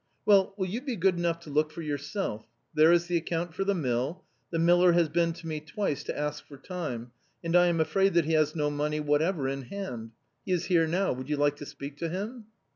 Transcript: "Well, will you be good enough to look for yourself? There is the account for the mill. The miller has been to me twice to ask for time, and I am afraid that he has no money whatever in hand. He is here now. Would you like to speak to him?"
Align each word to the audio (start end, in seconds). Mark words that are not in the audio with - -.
"Well, 0.25 0.55
will 0.57 0.65
you 0.65 0.81
be 0.81 0.95
good 0.95 1.17
enough 1.19 1.41
to 1.41 1.51
look 1.51 1.69
for 1.69 1.83
yourself? 1.83 2.47
There 2.73 2.91
is 2.91 3.05
the 3.05 3.17
account 3.17 3.53
for 3.53 3.63
the 3.63 3.75
mill. 3.75 4.23
The 4.49 4.57
miller 4.57 4.93
has 4.93 5.09
been 5.09 5.31
to 5.33 5.45
me 5.47 5.59
twice 5.59 6.03
to 6.05 6.17
ask 6.17 6.43
for 6.43 6.57
time, 6.57 7.11
and 7.43 7.55
I 7.55 7.67
am 7.67 7.79
afraid 7.79 8.15
that 8.15 8.25
he 8.25 8.33
has 8.33 8.55
no 8.55 8.71
money 8.71 8.99
whatever 8.99 9.47
in 9.47 9.61
hand. 9.61 10.13
He 10.43 10.53
is 10.53 10.65
here 10.65 10.87
now. 10.87 11.13
Would 11.13 11.29
you 11.29 11.37
like 11.37 11.57
to 11.57 11.67
speak 11.67 11.97
to 11.97 12.09
him?" 12.09 12.45